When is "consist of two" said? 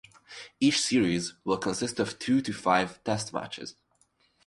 1.59-2.41